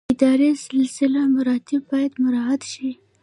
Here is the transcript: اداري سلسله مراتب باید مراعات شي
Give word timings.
اداري 0.13 0.49
سلسله 0.67 1.21
مراتب 1.35 1.81
باید 1.91 2.13
مراعات 2.23 2.61
شي 2.71 2.89